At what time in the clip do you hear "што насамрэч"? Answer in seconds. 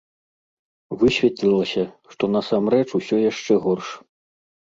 2.15-2.87